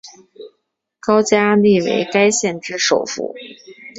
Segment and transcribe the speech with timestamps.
[0.99, 3.35] 高加力为该县之首府。